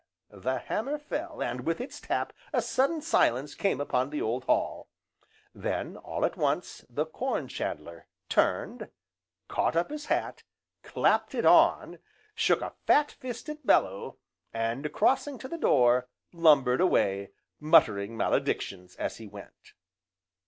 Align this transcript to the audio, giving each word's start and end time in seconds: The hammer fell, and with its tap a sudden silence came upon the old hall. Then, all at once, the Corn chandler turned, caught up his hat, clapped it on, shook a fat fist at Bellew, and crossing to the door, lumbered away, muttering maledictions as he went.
The 0.33 0.57
hammer 0.57 0.97
fell, 0.97 1.43
and 1.43 1.61
with 1.61 1.79
its 1.79 2.01
tap 2.01 2.33
a 2.51 2.59
sudden 2.63 3.01
silence 3.03 3.53
came 3.53 3.79
upon 3.79 4.09
the 4.09 4.19
old 4.19 4.45
hall. 4.45 4.89
Then, 5.53 5.95
all 5.95 6.25
at 6.25 6.35
once, 6.35 6.83
the 6.89 7.05
Corn 7.05 7.47
chandler 7.47 8.07
turned, 8.27 8.89
caught 9.47 9.75
up 9.75 9.91
his 9.91 10.07
hat, 10.07 10.41
clapped 10.81 11.35
it 11.35 11.45
on, 11.45 11.99
shook 12.33 12.61
a 12.63 12.73
fat 12.87 13.11
fist 13.11 13.47
at 13.47 13.63
Bellew, 13.63 14.17
and 14.51 14.91
crossing 14.91 15.37
to 15.37 15.47
the 15.47 15.59
door, 15.59 16.09
lumbered 16.33 16.81
away, 16.81 17.29
muttering 17.59 18.17
maledictions 18.17 18.95
as 18.95 19.17
he 19.17 19.27
went. 19.27 19.73